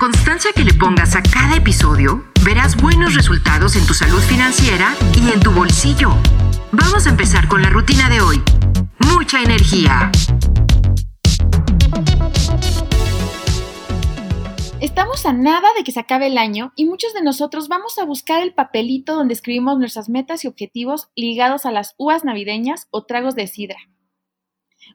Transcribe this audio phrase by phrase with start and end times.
[0.00, 5.30] constancia que le pongas a cada episodio, verás buenos resultados en tu salud financiera y
[5.30, 6.08] en tu bolsillo.
[6.72, 8.42] Vamos a empezar con la rutina de hoy.
[8.98, 10.10] Mucha energía.
[14.80, 18.06] Estamos a nada de que se acabe el año y muchos de nosotros vamos a
[18.06, 23.04] buscar el papelito donde escribimos nuestras metas y objetivos ligados a las uvas navideñas o
[23.04, 23.76] tragos de sidra.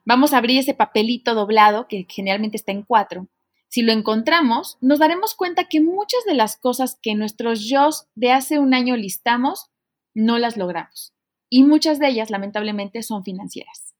[0.04, 3.28] Vamos a abrir ese papelito doblado, que generalmente está en cuatro.
[3.68, 8.32] Si lo encontramos, nos daremos cuenta que muchas de las cosas que nuestros yo de
[8.32, 9.70] hace un año listamos,
[10.14, 11.14] no las logramos.
[11.50, 13.94] Y muchas de ellas, lamentablemente, son financieras.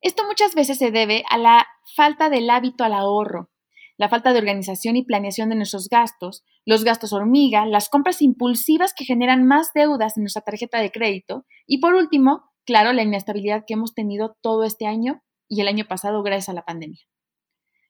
[0.00, 3.50] Esto muchas veces se debe a la falta del hábito al ahorro,
[3.96, 8.94] la falta de organización y planeación de nuestros gastos, los gastos hormiga, las compras impulsivas
[8.94, 13.64] que generan más deudas en nuestra tarjeta de crédito y por último, claro, la inestabilidad
[13.66, 17.00] que hemos tenido todo este año y el año pasado gracias a la pandemia.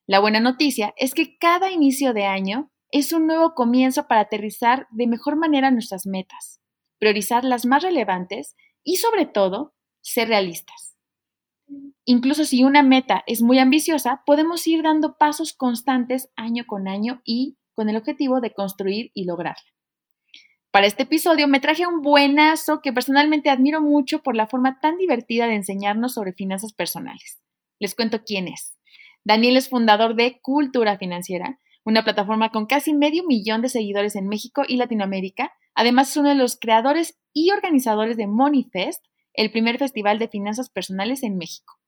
[0.09, 4.87] La buena noticia es que cada inicio de año es un nuevo comienzo para aterrizar
[4.91, 6.63] de mejor manera nuestras metas,
[6.99, 10.97] priorizar las más relevantes y sobre todo ser realistas.
[12.07, 17.21] Incluso si una meta es muy ambiciosa, podemos ir dando pasos constantes año con año
[17.23, 19.71] y con el objetivo de construir y lograrla.
[20.71, 24.97] Para este episodio me traje un buenazo que personalmente admiro mucho por la forma tan
[24.97, 27.43] divertida de enseñarnos sobre finanzas personales.
[27.79, 28.78] Les cuento quién es.
[29.25, 34.29] Daniel es fundador de Cultura Financiera, una plataforma con casi medio millón de seguidores en
[34.29, 35.53] México y Latinoamérica.
[35.75, 40.71] Además, es uno de los creadores y organizadores de Moneyfest, el primer festival de finanzas
[40.71, 41.79] personales en México.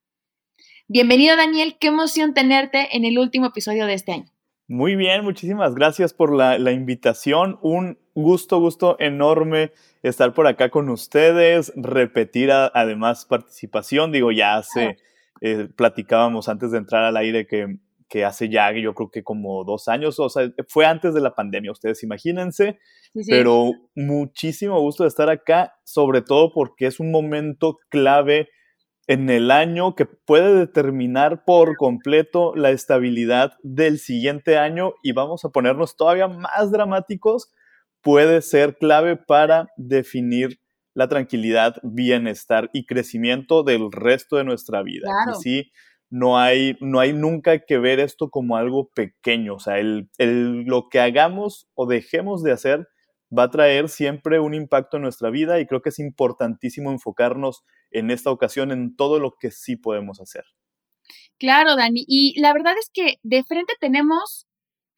[0.88, 1.76] Bienvenido, Daniel.
[1.78, 4.32] Qué emoción tenerte en el último episodio de este año.
[4.66, 7.58] Muy bien, muchísimas gracias por la, invitación.
[7.60, 9.72] Un gusto, gusto enorme
[10.04, 14.12] estar por acá con ustedes, repetir además participación.
[14.12, 14.96] Digo, ya hace,
[15.40, 17.76] eh, platicábamos antes de entrar al aire que,
[18.08, 21.34] que, hace ya, yo creo que como dos años, o sea, fue antes de la
[21.34, 22.78] pandemia, ustedes imagínense,
[23.28, 28.48] pero muchísimo gusto de estar acá, sobre todo porque es un momento clave
[29.10, 35.44] en el año que puede determinar por completo la estabilidad del siguiente año y vamos
[35.44, 37.52] a ponernos todavía más dramáticos,
[38.02, 40.60] puede ser clave para definir
[40.94, 45.08] la tranquilidad, bienestar y crecimiento del resto de nuestra vida.
[45.40, 45.70] sí,
[46.10, 50.88] no hay, no hay nunca que ver esto como algo pequeño, o sea, el, lo
[50.88, 52.88] que hagamos o dejemos de hacer
[53.36, 57.62] va a traer siempre un impacto en nuestra vida y creo que es importantísimo enfocarnos
[57.92, 60.44] en esta ocasión en todo lo que sí podemos hacer.
[61.38, 62.04] Claro, Dani.
[62.06, 64.46] Y la verdad es que de frente tenemos,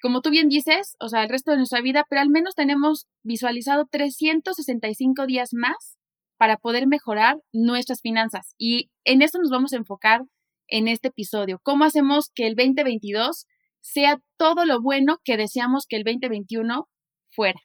[0.02, 3.06] como tú bien dices, o sea, el resto de nuestra vida, pero al menos tenemos
[3.22, 5.96] visualizado 365 días más
[6.36, 8.54] para poder mejorar nuestras finanzas.
[8.58, 10.22] Y en esto nos vamos a enfocar
[10.66, 11.60] en este episodio.
[11.62, 13.46] ¿Cómo hacemos que el 2022
[13.80, 16.88] sea todo lo bueno que deseamos que el 2021
[17.30, 17.60] fuera?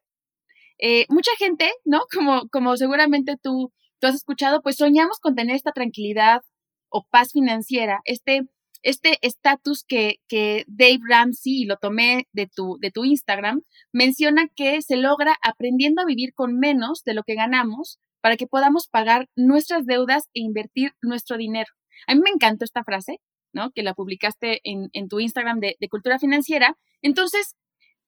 [0.78, 2.02] Eh, mucha gente, ¿no?
[2.14, 6.42] Como, como seguramente tú, tú has escuchado, pues soñamos con tener esta tranquilidad
[6.90, 8.44] o paz financiera, este
[8.84, 13.62] este estatus que, que Dave Ramsey, y lo tomé de tu, de tu Instagram,
[13.92, 18.48] menciona que se logra aprendiendo a vivir con menos de lo que ganamos para que
[18.48, 21.72] podamos pagar nuestras deudas e invertir nuestro dinero.
[22.08, 23.20] A mí me encantó esta frase,
[23.54, 23.72] ¿no?
[23.72, 26.78] Que la publicaste en, en tu Instagram de, de cultura financiera.
[27.02, 27.56] Entonces,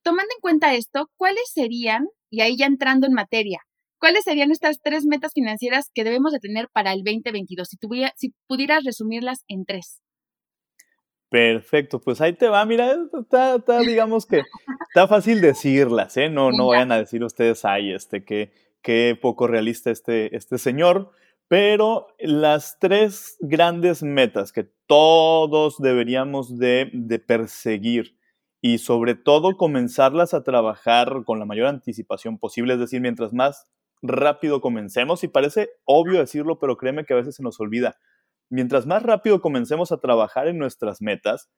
[0.04, 3.60] tomando en cuenta esto, ¿cuáles serían y ahí ya entrando en materia,
[4.00, 7.68] ¿cuáles serían estas tres metas financieras que debemos de tener para el 2022?
[7.68, 7.78] Si,
[8.16, 10.02] si pudieras resumirlas en tres.
[11.30, 14.42] Perfecto, pues ahí te va, mira, está, digamos que
[14.88, 16.28] está fácil decirlas, ¿eh?
[16.28, 18.52] No, no vayan a decir ustedes, ay, este, qué,
[18.82, 21.12] qué poco realista este, este señor,
[21.48, 28.18] pero las tres grandes metas que todos deberíamos de, de perseguir
[28.60, 33.68] y sobre todo comenzarlas a trabajar con la mayor anticipación posible, es decir, mientras más
[34.02, 37.98] rápido comencemos, y parece obvio decirlo, pero créeme que a veces se nos olvida,
[38.50, 41.50] mientras más rápido comencemos a trabajar en nuestras metas,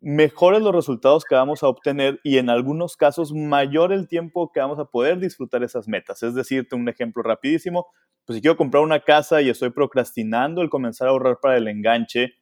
[0.00, 4.60] mejores los resultados que vamos a obtener y en algunos casos mayor el tiempo que
[4.60, 6.22] vamos a poder disfrutar esas metas.
[6.22, 7.86] Es decirte un ejemplo rapidísimo,
[8.24, 11.68] pues si quiero comprar una casa y estoy procrastinando el comenzar a ahorrar para el
[11.68, 12.34] enganche,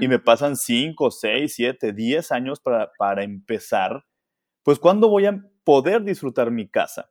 [0.00, 4.04] y me pasan 5, 6, 7, 10 años para, para empezar,
[4.62, 7.10] pues ¿cuándo voy a poder disfrutar mi casa?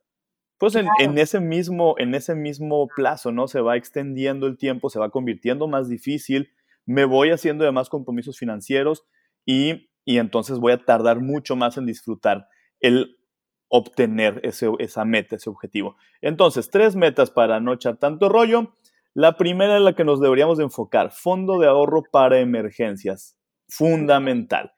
[0.62, 3.48] Pues en, en, ese mismo, en ese mismo plazo, ¿no?
[3.48, 6.52] Se va extendiendo el tiempo, se va convirtiendo más difícil,
[6.86, 9.04] me voy haciendo de más compromisos financieros
[9.44, 12.46] y, y entonces voy a tardar mucho más en disfrutar
[12.78, 13.18] el
[13.66, 15.96] obtener ese, esa meta, ese objetivo.
[16.20, 18.72] Entonces, tres metas para no echar tanto rollo.
[19.14, 23.36] La primera es la que nos deberíamos enfocar, fondo de ahorro para emergencias,
[23.68, 24.74] fundamental.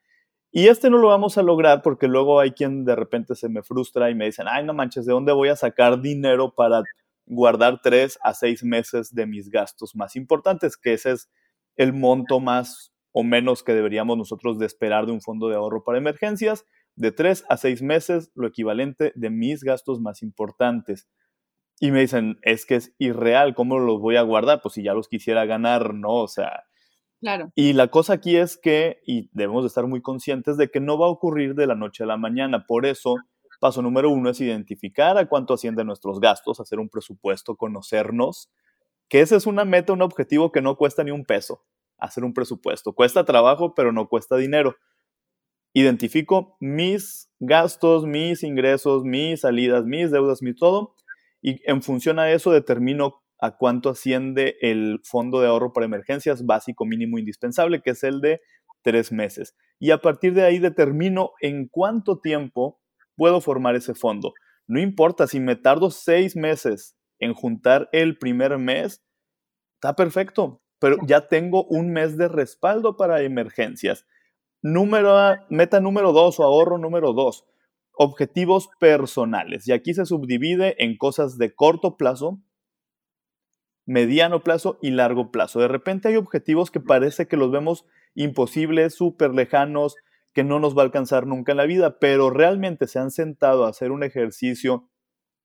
[0.57, 3.61] Y este no lo vamos a lograr porque luego hay quien de repente se me
[3.61, 6.81] frustra y me dicen, ay, no manches, ¿de dónde voy a sacar dinero para
[7.25, 10.77] guardar tres a seis meses de mis gastos más importantes?
[10.77, 11.29] Que ese es
[11.75, 15.83] el monto más o menos que deberíamos nosotros de esperar de un fondo de ahorro
[15.83, 16.65] para emergencias,
[16.95, 21.09] de tres a seis meses, lo equivalente de mis gastos más importantes.
[21.81, 24.61] Y me dicen, es que es irreal, ¿cómo los voy a guardar?
[24.61, 26.13] Pues si ya los quisiera ganar, ¿no?
[26.13, 26.63] O sea...
[27.55, 30.97] Y la cosa aquí es que, y debemos de estar muy conscientes de que no
[30.97, 32.65] va a ocurrir de la noche a la mañana.
[32.65, 33.15] Por eso,
[33.59, 38.51] paso número uno es identificar a cuánto ascienden nuestros gastos, hacer un presupuesto, conocernos,
[39.09, 41.61] que ese es una meta, un objetivo que no cuesta ni un peso
[41.97, 42.93] hacer un presupuesto.
[42.93, 44.75] Cuesta trabajo, pero no cuesta dinero.
[45.73, 50.95] Identifico mis gastos, mis ingresos, mis salidas, mis deudas, mi todo,
[51.41, 56.45] y en función a eso determino a cuánto asciende el fondo de ahorro para emergencias
[56.45, 58.41] básico, mínimo, indispensable, que es el de
[58.81, 59.55] tres meses.
[59.79, 62.79] Y a partir de ahí determino en cuánto tiempo
[63.15, 64.33] puedo formar ese fondo.
[64.67, 69.03] No importa si me tardo seis meses en juntar el primer mes,
[69.75, 74.05] está perfecto pero ya tengo un mes de respaldo para emergencias.
[74.61, 75.15] Número,
[75.49, 77.45] meta número dos o ahorro número dos,
[77.93, 79.67] objetivos personales.
[79.67, 82.39] Y aquí se subdivide en cosas de corto plazo,
[83.85, 85.59] mediano plazo y largo plazo.
[85.59, 87.85] De repente hay objetivos que parece que los vemos
[88.15, 89.95] imposibles, súper lejanos,
[90.33, 93.65] que no nos va a alcanzar nunca en la vida, pero realmente se han sentado
[93.65, 94.89] a hacer un ejercicio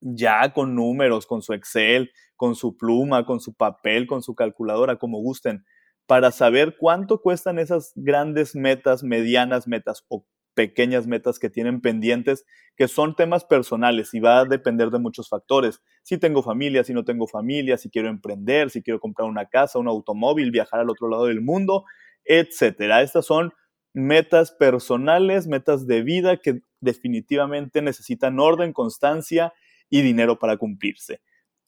[0.00, 4.96] ya con números, con su Excel, con su pluma, con su papel, con su calculadora,
[4.96, 5.64] como gusten,
[6.06, 12.44] para saber cuánto cuestan esas grandes metas, medianas metas o pequeñas metas que tienen pendientes,
[12.76, 15.82] que son temas personales y va a depender de muchos factores.
[16.02, 19.78] Si tengo familia, si no tengo familia, si quiero emprender, si quiero comprar una casa,
[19.78, 21.84] un automóvil, viajar al otro lado del mundo,
[22.24, 23.02] etcétera.
[23.02, 23.52] Estas son
[23.92, 29.52] metas personales, metas de vida que definitivamente necesitan orden, constancia
[29.88, 31.20] y dinero para cumplirse.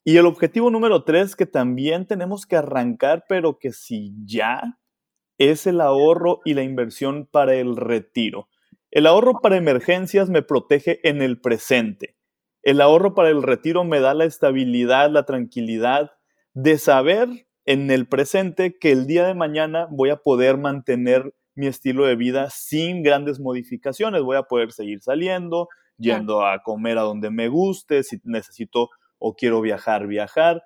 [0.05, 4.79] Y el objetivo número tres que también tenemos que arrancar, pero que si ya
[5.39, 8.49] es el ahorro y la inversión para el retiro.
[8.93, 12.15] El ahorro para emergencias me protege en el presente.
[12.63, 16.11] El ahorro para el retiro me da la estabilidad, la tranquilidad
[16.53, 21.69] de saber en el presente que el día de mañana voy a poder mantener mi
[21.69, 24.21] estilo de vida sin grandes modificaciones.
[24.21, 29.35] Voy a poder seguir saliendo, yendo a comer a donde me guste, si necesito o
[29.35, 30.65] quiero viajar, viajar,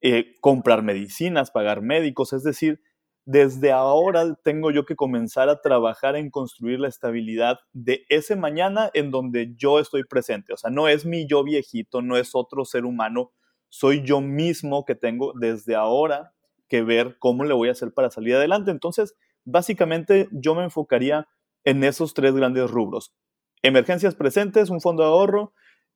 [0.00, 2.80] eh, comprar medicinas, pagar médicos, es decir,
[3.30, 8.90] desde ahora tengo yo que comenzar a trabajar en construir la estabilidad de ese mañana
[8.92, 10.52] en donde yo estoy presente.
[10.52, 13.30] O sea, no es mi yo viejito, no es otro ser humano,
[13.68, 16.32] soy yo mismo que tengo desde ahora
[16.68, 18.72] que ver cómo le voy a hacer para salir adelante.
[18.72, 21.28] Entonces, básicamente yo me enfocaría
[21.62, 23.14] en esos tres grandes rubros.
[23.62, 25.52] Emergencias presentes, un fondo de ahorro,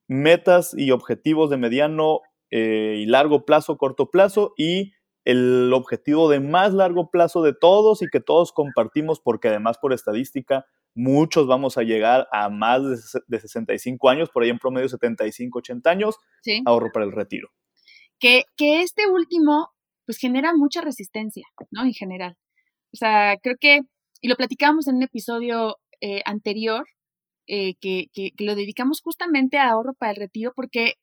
[0.06, 2.20] metas y objetivos de mediano
[2.50, 4.92] eh, y largo plazo, corto plazo y
[5.24, 9.92] el objetivo de más largo plazo de todos y que todos compartimos porque además por
[9.92, 12.82] estadística muchos vamos a llegar a más
[13.26, 16.16] de 65 años, por ahí en promedio 75, 80 años,
[16.64, 17.50] ahorro para el retiro.
[18.20, 19.70] Que, que este último
[20.06, 21.82] pues genera mucha resistencia, ¿no?
[21.84, 22.36] En general.
[22.92, 23.80] O sea, creo que,
[24.20, 26.86] y lo platicábamos en un episodio eh, anterior,
[27.46, 30.94] eh, que, que, lo dedicamos justamente a ahorro para el retiro, porque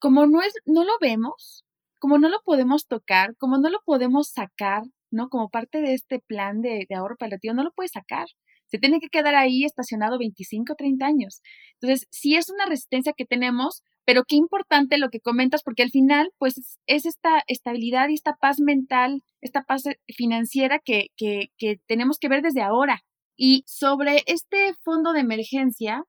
[0.00, 1.64] como no, es, no lo vemos,
[1.98, 5.28] como no lo podemos tocar, como no lo podemos sacar, ¿no?
[5.28, 8.26] Como parte de este plan de, de ahorro retiro, no lo puedes sacar.
[8.66, 11.40] Se tiene que quedar ahí estacionado 25, 30 años.
[11.80, 15.90] Entonces, sí es una resistencia que tenemos, pero qué importante lo que comentas, porque al
[15.90, 21.48] final, pues, es esta estabilidad y esta paz mental, esta paz eh, financiera que, que,
[21.56, 23.02] que tenemos que ver desde ahora.
[23.36, 26.04] Y sobre este fondo de emergencia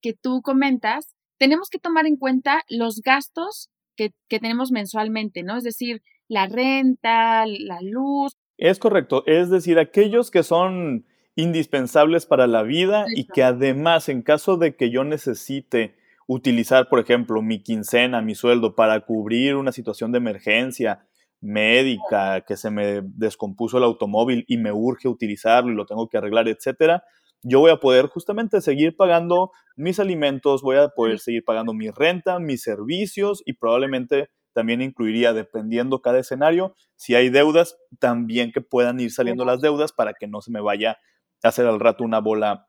[0.00, 5.56] que tú comentas, tenemos que tomar en cuenta los gastos que, tenemos mensualmente, ¿no?
[5.56, 8.32] Es decir, la renta, la luz.
[8.56, 14.22] Es correcto, es decir, aquellos que son indispensables para la vida y que además en
[14.22, 15.96] caso de que yo necesite
[16.26, 21.06] utilizar, por ejemplo, mi quincena, mi sueldo para cubrir una situación de emergencia,
[21.40, 26.16] médica, que se me descompuso el automóvil y me urge utilizarlo y lo tengo que
[26.16, 27.04] arreglar, etcétera,
[27.44, 31.90] yo voy a poder justamente seguir pagando mis alimentos, voy a poder seguir pagando mi
[31.90, 38.60] renta, mis servicios y probablemente también incluiría, dependiendo cada escenario, si hay deudas, también que
[38.62, 40.98] puedan ir saliendo las deudas para que no se me vaya
[41.42, 42.68] a hacer al rato una bola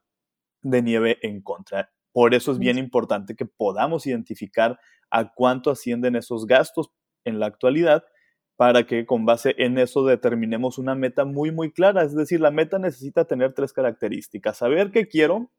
[0.62, 1.92] de nieve en contra.
[2.12, 4.80] Por eso es bien importante que podamos identificar
[5.10, 6.90] a cuánto ascienden esos gastos
[7.24, 8.04] en la actualidad
[8.56, 12.04] para que con base en eso determinemos una meta muy, muy clara.
[12.04, 14.58] Es decir, la meta necesita tener tres características.
[14.58, 15.52] Saber qué quiero,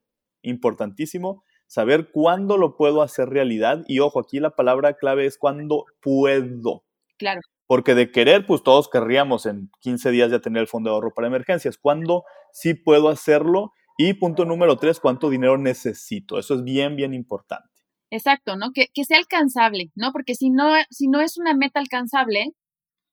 [0.42, 1.44] importantísimo.
[1.66, 3.84] Saber cuándo lo puedo hacer realidad.
[3.86, 6.84] Y ojo, aquí la palabra clave es cuándo puedo.
[7.18, 7.40] Claro.
[7.66, 11.12] Porque de querer, pues todos querríamos en 15 días ya tener el fondo de ahorro
[11.12, 11.76] para emergencias.
[11.76, 13.72] ¿Cuándo sí puedo hacerlo?
[13.98, 16.38] Y punto número tres, ¿cuánto dinero necesito?
[16.38, 17.68] Eso es bien, bien importante.
[18.10, 18.70] Exacto, ¿no?
[18.72, 20.12] Que, que sea alcanzable, ¿no?
[20.12, 22.52] Porque si no, si no es una meta alcanzable,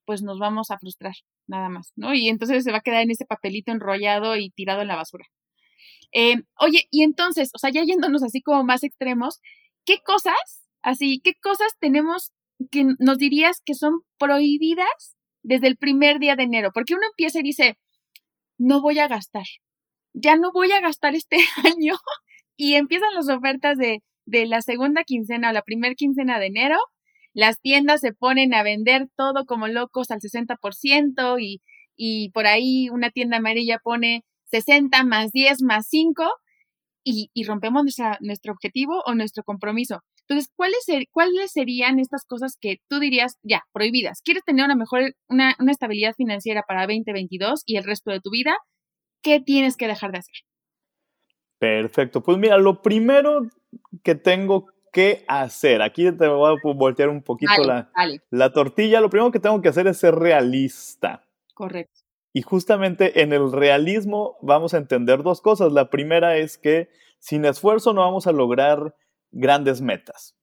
[0.05, 1.15] pues nos vamos a frustrar,
[1.48, 2.13] nada más, ¿no?
[2.13, 5.25] Y entonces se va a quedar en ese papelito enrollado y tirado en la basura.
[6.13, 9.39] Eh, oye, y entonces, o sea, ya yéndonos así como más extremos,
[9.86, 12.31] ¿qué cosas, así, qué cosas tenemos
[12.72, 16.72] que nos dirías que son prohibidas desde el primer día de enero?
[16.74, 17.77] Porque uno empieza y dice,
[18.57, 19.45] no voy a gastar,
[20.13, 21.38] ya no voy a gastar este
[21.77, 21.95] año
[22.55, 26.77] y empiezan las ofertas de, de la segunda quincena o la primera quincena de enero
[27.34, 31.62] las tiendas se ponen a vender todo como locos al 60% y,
[31.96, 36.24] y por ahí una tienda amarilla pone 60 más 10 más 5
[37.04, 37.84] y, y rompemos
[38.22, 40.02] nuestro objetivo o nuestro compromiso.
[40.28, 44.22] Entonces, ¿cuáles, ¿cuáles serían estas cosas que tú dirías, ya, prohibidas?
[44.24, 48.30] ¿Quieres tener una mejor, una, una estabilidad financiera para 2022 y el resto de tu
[48.30, 48.56] vida?
[49.22, 50.36] ¿Qué tienes que dejar de hacer?
[51.60, 52.24] Perfecto.
[52.24, 53.48] Pues mira, lo primero
[54.04, 55.81] que tengo qué hacer.
[55.81, 57.91] Aquí te voy a voltear un poquito la,
[58.29, 59.01] la tortilla.
[59.01, 61.25] Lo primero que tengo que hacer es ser realista.
[61.53, 62.00] Correcto.
[62.31, 65.73] Y justamente en el realismo vamos a entender dos cosas.
[65.73, 68.95] La primera es que sin esfuerzo no vamos a lograr
[69.31, 70.38] grandes metas.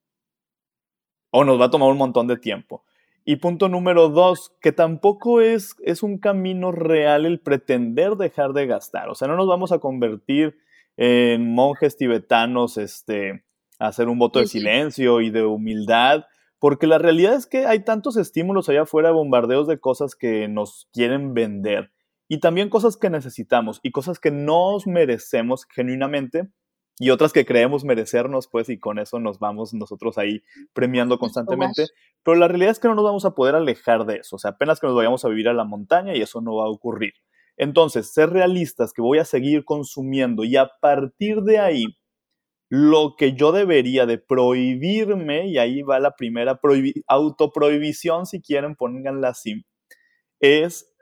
[1.31, 2.85] O nos va a tomar un montón de tiempo.
[3.25, 8.67] Y punto número dos, que tampoco es, es un camino real el pretender dejar de
[8.67, 9.09] gastar.
[9.09, 10.59] O sea, no nos vamos a convertir
[10.97, 13.45] en monjes tibetanos, este,
[13.81, 16.25] hacer un voto de silencio y de humildad,
[16.59, 20.89] porque la realidad es que hay tantos estímulos allá afuera, bombardeos de cosas que nos
[20.93, 21.91] quieren vender
[22.29, 26.49] y también cosas que necesitamos y cosas que nos merecemos genuinamente
[26.99, 30.43] y otras que creemos merecernos, pues, y con eso nos vamos nosotros ahí
[30.75, 31.87] premiando constantemente.
[32.23, 34.51] Pero la realidad es que no nos vamos a poder alejar de eso, o sea,
[34.53, 37.15] apenas que nos vayamos a vivir a la montaña y eso no va a ocurrir.
[37.57, 41.85] Entonces, ser realistas que voy a seguir consumiendo y a partir de ahí
[42.71, 46.61] lo que yo debería de prohibirme, y ahí va la primera
[47.09, 49.67] autoprohibición, si quieren, pónganla así,
[50.41, 50.95] es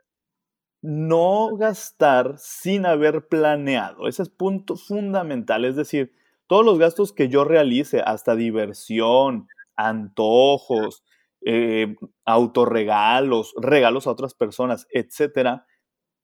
[0.82, 4.08] no gastar sin haber planeado.
[4.08, 5.64] Ese es punto fundamental.
[5.64, 6.12] Es decir,
[6.46, 11.04] todos los gastos que yo realice, hasta diversión, antojos,
[11.44, 15.66] eh, autorregalos, regalos a otras personas, etcétera,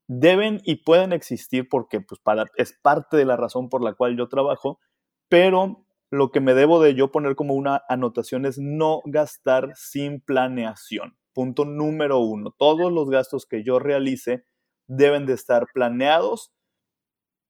[0.08, 4.16] deben y pueden existir porque pues, para, es parte de la razón por la cual
[4.16, 4.80] yo trabajo,
[5.28, 10.20] pero lo que me debo de yo poner como una anotación es no gastar sin
[10.20, 11.16] planeación.
[11.32, 14.44] Punto número uno, todos los gastos que yo realice
[14.86, 16.52] deben de estar planeados.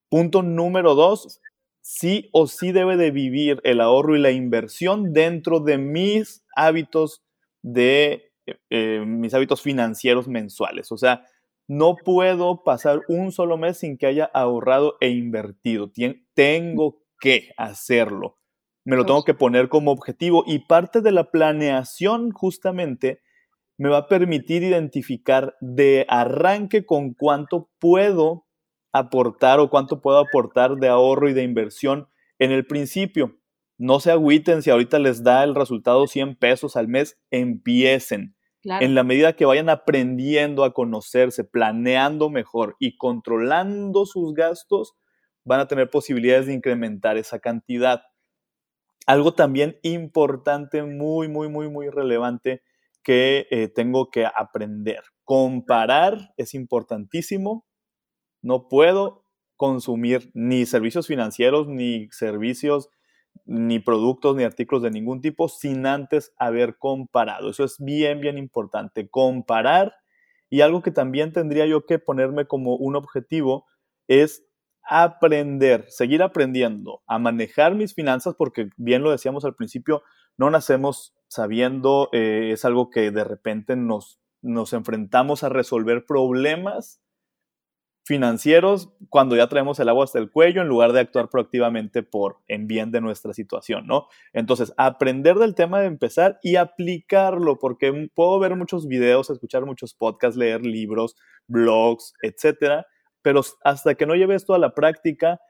[0.08, 1.40] Punto número dos,
[1.82, 7.22] sí o sí debe de vivir el ahorro y la inversión dentro de mis hábitos
[7.62, 8.32] de
[8.70, 10.92] eh, mis hábitos financieros mensuales.
[10.92, 11.26] O sea,
[11.66, 15.90] no puedo pasar un solo mes sin que haya ahorrado e invertido.
[16.34, 18.36] tengo que hacerlo.
[18.84, 23.22] Me lo tengo que poner como objetivo y parte de la planeación justamente
[23.78, 28.44] me va a permitir identificar de arranque con cuánto puedo
[28.92, 33.38] aportar o cuánto puedo aportar de ahorro y de inversión en el principio.
[33.78, 38.36] No se agüiten si ahorita les da el resultado 100 pesos al mes, empiecen.
[38.64, 44.94] En la medida que vayan aprendiendo a conocerse, planeando mejor y controlando sus gastos,
[45.44, 48.02] van a tener posibilidades de incrementar esa cantidad.
[49.06, 52.62] Algo también importante, muy, muy, muy, muy relevante
[53.02, 55.02] que eh, tengo que aprender.
[55.24, 57.66] Comparar es importantísimo.
[58.42, 59.24] No puedo
[59.56, 62.88] consumir ni servicios financieros, ni servicios,
[63.44, 67.50] ni productos, ni artículos de ningún tipo sin antes haber comparado.
[67.50, 69.08] Eso es bien, bien importante.
[69.08, 69.94] Comparar.
[70.48, 73.66] Y algo que también tendría yo que ponerme como un objetivo
[74.08, 74.44] es
[74.88, 80.02] aprender, seguir aprendiendo a manejar mis finanzas, porque bien lo decíamos al principio,
[80.36, 87.00] no nacemos sabiendo, eh, es algo que de repente nos, nos enfrentamos a resolver problemas
[88.06, 92.38] financieros cuando ya traemos el agua hasta el cuello en lugar de actuar proactivamente por
[92.48, 94.08] en bien de nuestra situación, ¿no?
[94.34, 99.94] Entonces, aprender del tema de empezar y aplicarlo, porque puedo ver muchos videos, escuchar muchos
[99.94, 102.86] podcasts, leer libros, blogs, etcétera,
[103.24, 105.40] pero hasta que no lleve esto a la práctica,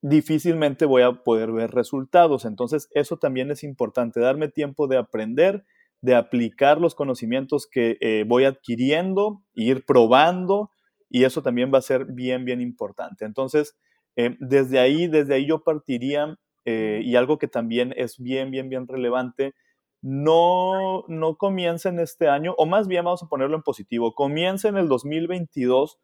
[0.00, 2.46] difícilmente voy a poder ver resultados.
[2.46, 5.66] Entonces, eso también es importante, darme tiempo de aprender,
[6.00, 10.70] de aplicar los conocimientos que eh, voy adquiriendo, ir probando,
[11.10, 13.26] y eso también va a ser bien, bien importante.
[13.26, 13.76] Entonces,
[14.16, 18.70] eh, desde ahí, desde ahí yo partiría, eh, y algo que también es bien, bien,
[18.70, 19.52] bien relevante,
[20.00, 24.88] no, no comiencen este año, o más bien vamos a ponerlo en positivo, comiencen el
[24.88, 25.98] 2022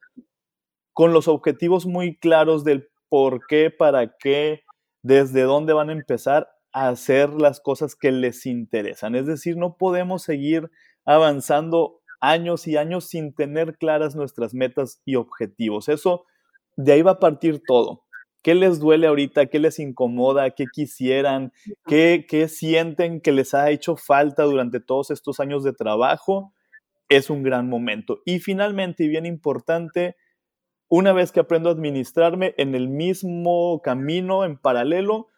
[0.97, 4.63] con los objetivos muy claros del por qué, para qué,
[5.03, 9.15] desde dónde van a empezar a hacer las cosas que les interesan.
[9.15, 10.71] Es decir, no podemos seguir
[11.05, 15.91] avanzando años y años sin tener claras nuestras metas y objetivos.
[15.91, 16.25] Eso,
[16.77, 18.05] de ahí va a partir todo.
[18.41, 19.47] ¿Qué les duele ahorita?
[19.47, 20.49] ¿Qué les incomoda?
[20.53, 21.53] ¿Qué quisieran?
[21.85, 26.55] ¿Qué, ¿Qué, sienten que les ha hecho falta durante todos estos años de trabajo?
[27.11, 28.23] Es un gran momento.
[28.25, 30.17] Y finalmente, y bien importante,
[30.89, 35.29] una vez que aprendo a administrarme en el mismo camino, en paralelo,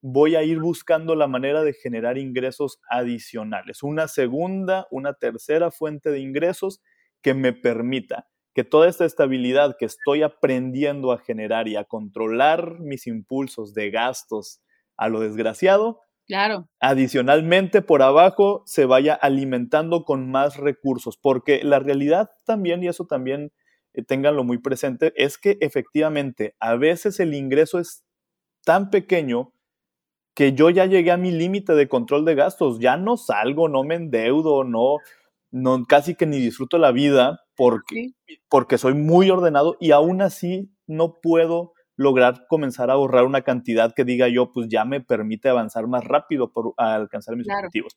[0.00, 6.10] voy a ir buscando la manera de generar ingresos adicionales, una segunda, una tercera fuente
[6.10, 6.80] de ingresos
[7.22, 12.80] que me permita que toda esta estabilidad que estoy aprendiendo a generar y a controlar
[12.80, 14.60] mis impulsos de gastos
[14.96, 16.68] a lo desgraciado, claro.
[16.80, 23.06] adicionalmente por abajo se vaya alimentando con más recursos, porque la realidad también, y eso
[23.06, 23.52] también
[24.06, 28.04] ténganlo muy presente, es que efectivamente a veces el ingreso es
[28.64, 29.52] tan pequeño
[30.34, 33.82] que yo ya llegué a mi límite de control de gastos, ya no salgo, no
[33.82, 34.98] me endeudo, no,
[35.50, 38.12] no casi que ni disfruto la vida porque,
[38.48, 43.92] porque soy muy ordenado y aún así no puedo lograr comenzar a ahorrar una cantidad
[43.92, 47.96] que diga yo, pues ya me permite avanzar más rápido por alcanzar mis objetivos.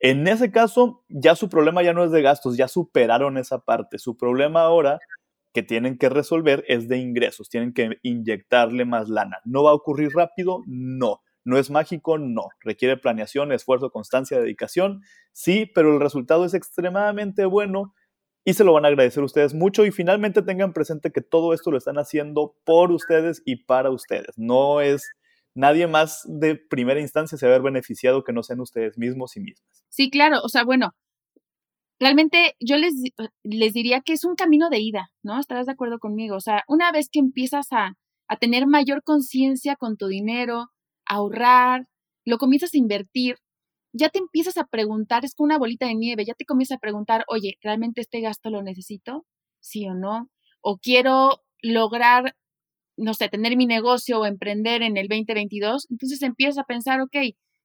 [0.00, 3.98] En ese caso, ya su problema ya no es de gastos, ya superaron esa parte.
[3.98, 4.98] Su problema ahora
[5.54, 9.38] que tienen que resolver es de ingresos, tienen que inyectarle más lana.
[9.44, 10.62] ¿No va a ocurrir rápido?
[10.66, 11.22] No.
[11.44, 12.18] ¿No es mágico?
[12.18, 12.48] No.
[12.60, 15.02] Requiere planeación, esfuerzo, constancia, dedicación.
[15.32, 17.94] Sí, pero el resultado es extremadamente bueno
[18.44, 19.86] y se lo van a agradecer ustedes mucho.
[19.86, 24.36] Y finalmente tengan presente que todo esto lo están haciendo por ustedes y para ustedes.
[24.36, 25.04] No es
[25.54, 29.36] nadie más de primera instancia se va a haber beneficiado que no sean ustedes mismos
[29.36, 29.84] y mismas.
[29.88, 30.40] Sí, claro.
[30.42, 30.96] O sea, bueno,
[32.04, 32.94] realmente yo les,
[33.44, 35.40] les diría que es un camino de ida, ¿no?
[35.40, 36.36] Estarás de acuerdo conmigo.
[36.36, 37.94] O sea, una vez que empiezas a,
[38.28, 40.66] a tener mayor conciencia con tu dinero,
[41.06, 41.86] ahorrar,
[42.26, 43.36] lo comienzas a invertir,
[43.94, 46.80] ya te empiezas a preguntar, es como una bolita de nieve, ya te comienzas a
[46.80, 49.24] preguntar, oye, ¿realmente este gasto lo necesito?
[49.60, 50.28] ¿Sí o no?
[50.60, 52.34] ¿O quiero lograr,
[52.98, 55.86] no sé, tener mi negocio o emprender en el 2022?
[55.90, 57.16] Entonces empiezas a pensar, ok,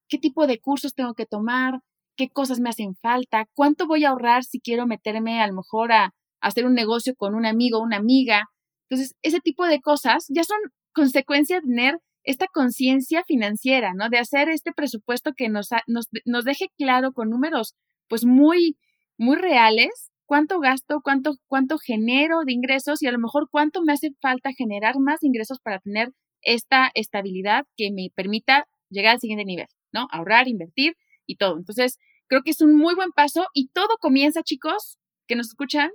[0.08, 1.82] ¿qué tipo de cursos tengo que tomar?
[2.20, 3.46] ¿Qué cosas me hacen falta?
[3.54, 7.34] ¿Cuánto voy a ahorrar si quiero meterme a lo mejor a, hacer un negocio con
[7.34, 8.50] un amigo una amiga?
[8.90, 10.58] Entonces, ese tipo de cosas ya son
[10.94, 14.10] consecuencia de tener esta conciencia financiera, ¿no?
[14.10, 17.76] De hacer este presupuesto que nos, nos, nos, deje claro con números,
[18.10, 18.76] pues muy,
[19.18, 23.94] muy reales, cuánto gasto, cuánto, cuánto genero de ingresos y a lo mejor cuánto me
[23.94, 29.46] hace falta generar más ingresos para tener esta estabilidad que me permita llegar al siguiente
[29.46, 30.10] nivel, ¿no?
[30.12, 31.58] Ahorrar, invertir y todo.
[31.58, 31.98] Entonces,
[32.30, 35.92] creo que es un muy buen paso y todo comienza, chicos, que nos escuchan,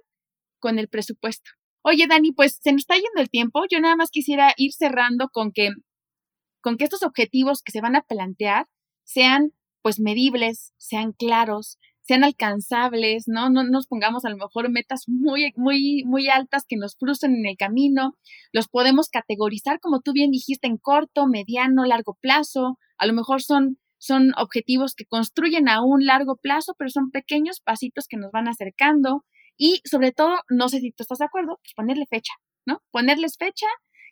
[0.58, 1.50] con el presupuesto.
[1.82, 3.64] Oye, Dani, pues se nos está yendo el tiempo.
[3.70, 5.70] Yo nada más quisiera ir cerrando con que
[6.62, 8.66] con que estos objetivos que se van a plantear
[9.04, 13.50] sean pues medibles, sean claros, sean alcanzables, ¿no?
[13.50, 17.44] No nos pongamos a lo mejor metas muy, muy, muy altas que nos frustren en
[17.46, 18.16] el camino.
[18.52, 22.78] Los podemos categorizar, como tú bien dijiste, en corto, mediano, largo plazo.
[22.96, 27.60] A lo mejor son, son objetivos que construyen a un largo plazo, pero son pequeños
[27.60, 29.24] pasitos que nos van acercando.
[29.56, 32.34] Y sobre todo, no sé si tú estás de acuerdo, pues ponerle fecha,
[32.66, 32.82] ¿no?
[32.90, 33.66] Ponerles fecha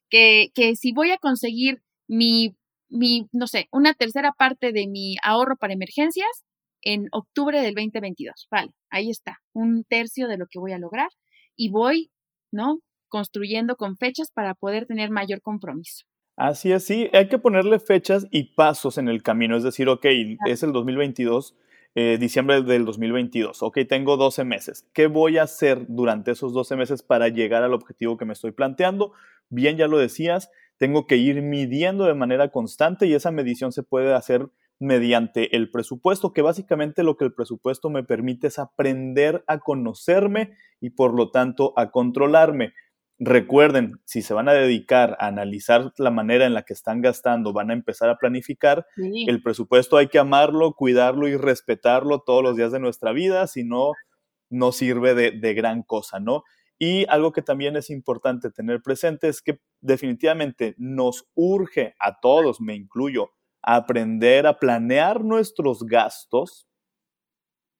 [0.09, 2.57] que, que si voy a conseguir mi,
[2.88, 6.44] mi, no sé, una tercera parte de mi ahorro para emergencias
[6.83, 8.48] en octubre del 2022.
[8.50, 11.09] Vale, ahí está, un tercio de lo que voy a lograr
[11.57, 12.11] y voy,
[12.50, 12.78] ¿no?
[13.09, 16.05] Construyendo con fechas para poder tener mayor compromiso.
[16.37, 20.07] Así es, sí, hay que ponerle fechas y pasos en el camino, es decir, ok,
[20.47, 21.55] es el 2022,
[21.95, 26.77] eh, diciembre del 2022, ok, tengo 12 meses, ¿qué voy a hacer durante esos 12
[26.77, 29.12] meses para llegar al objetivo que me estoy planteando?
[29.51, 33.83] Bien, ya lo decías, tengo que ir midiendo de manera constante y esa medición se
[33.83, 34.49] puede hacer
[34.81, 40.55] mediante el presupuesto, que básicamente lo que el presupuesto me permite es aprender a conocerme
[40.81, 42.73] y por lo tanto a controlarme.
[43.25, 47.53] Recuerden, si se van a dedicar a analizar la manera en la que están gastando,
[47.53, 52.57] van a empezar a planificar, el presupuesto hay que amarlo, cuidarlo y respetarlo todos los
[52.57, 53.93] días de nuestra vida, si no,
[54.51, 56.43] no sirve de, de gran cosa, ¿no?
[56.81, 62.61] Y algo que también es importante tener presente es que definitivamente nos urge a todos,
[62.61, 63.31] me incluyo,
[63.63, 66.67] a aprender a planear nuestros gastos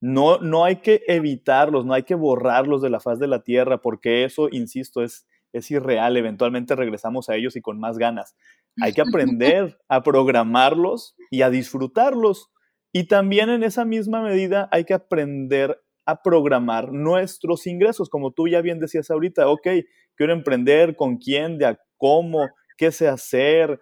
[0.01, 3.81] No, no hay que evitarlos, no hay que borrarlos de la faz de la tierra,
[3.81, 6.17] porque eso, insisto, es, es irreal.
[6.17, 8.35] Eventualmente regresamos a ellos y con más ganas.
[8.81, 12.51] Hay que aprender a programarlos y a disfrutarlos.
[12.93, 18.49] Y también en esa misma medida hay que aprender a programar nuestros ingresos, como tú
[18.49, 19.69] ya bien decías ahorita, ok,
[20.17, 23.81] quiero emprender, con quién, de a cómo, qué sé hacer,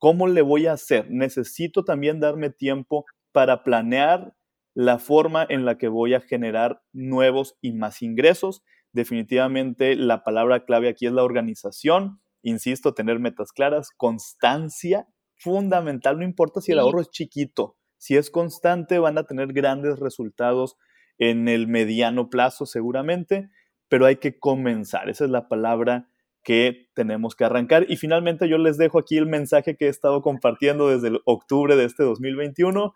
[0.00, 1.06] cómo le voy a hacer.
[1.10, 4.34] Necesito también darme tiempo para planear
[4.74, 8.62] la forma en la que voy a generar nuevos y más ingresos.
[8.92, 12.20] Definitivamente la palabra clave aquí es la organización.
[12.42, 18.30] Insisto, tener metas claras, constancia, fundamental, no importa si el ahorro es chiquito, si es
[18.30, 20.76] constante van a tener grandes resultados
[21.18, 23.50] en el mediano plazo seguramente,
[23.88, 26.08] pero hay que comenzar, esa es la palabra
[26.42, 27.86] que tenemos que arrancar.
[27.88, 31.76] Y finalmente yo les dejo aquí el mensaje que he estado compartiendo desde el octubre
[31.76, 32.94] de este 2021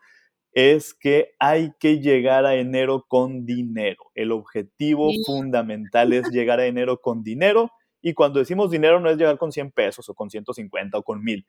[0.54, 4.04] es que hay que llegar a enero con dinero.
[4.14, 7.72] El objetivo fundamental es llegar a enero con dinero.
[8.00, 11.24] Y cuando decimos dinero no es llegar con 100 pesos o con 150 o con
[11.24, 11.44] 1000.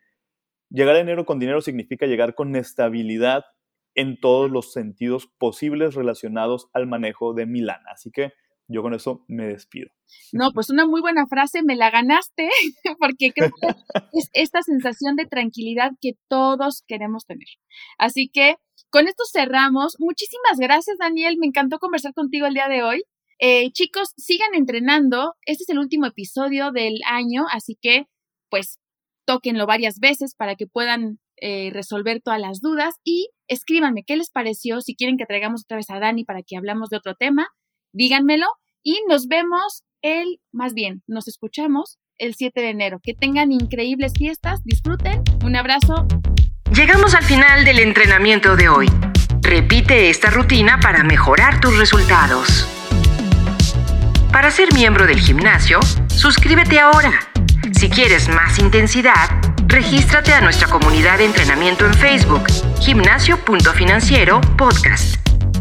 [0.72, 3.46] Llegar a enero con dinero significa llegar con estabilidad
[3.94, 7.92] en todos los sentidos posibles relacionados al manejo de Milana.
[7.92, 8.34] Así que
[8.68, 9.92] yo con eso me despido.
[10.34, 12.50] No, pues una muy buena frase, me la ganaste,
[13.00, 13.68] porque creo que
[14.14, 17.48] es esta sensación de tranquilidad que todos queremos tener.
[18.00, 18.56] Así que
[18.96, 19.98] con esto cerramos.
[20.00, 21.36] Muchísimas gracias, Daniel.
[21.38, 23.04] Me encantó conversar contigo el día de hoy.
[23.40, 25.36] Eh, chicos, sigan entrenando.
[25.46, 28.06] Este es el último episodio del año, así que,
[28.50, 28.80] pues,
[29.26, 34.30] tóquenlo varias veces para que puedan eh, resolver todas las dudas y escríbanme qué les
[34.30, 34.80] pareció.
[34.80, 37.50] Si quieren que traigamos otra vez a Dani para que hablamos de otro tema,
[37.92, 38.48] díganmelo
[38.82, 43.02] y nos vemos el, más bien, nos escuchamos el 7 de enero.
[43.04, 45.22] Que tengan increíbles fiestas, disfruten.
[45.44, 46.08] Un abrazo.
[46.72, 48.92] Llegamos al final del entrenamiento de hoy.
[49.42, 52.68] Repite esta rutina para mejorar tus resultados.
[54.32, 57.12] Para ser miembro del gimnasio, suscríbete ahora.
[57.72, 59.30] Si quieres más intensidad,
[59.68, 62.44] regístrate a nuestra comunidad de entrenamiento en Facebook,
[62.82, 65.18] gimnasio.financiero podcast.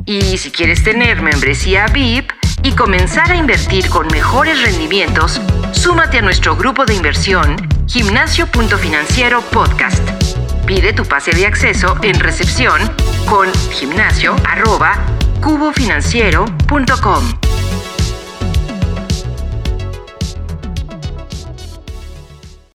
[0.06, 5.40] Y si quieres tener membresía VIP y comenzar a invertir con mejores rendimientos,
[5.72, 10.23] súmate a nuestro grupo de inversión, gimnasio.financiero podcast.
[10.66, 12.80] Pide tu pase de acceso en recepción
[13.28, 14.96] con gimnasio arroba
[15.42, 17.53] cubofinanciero.com.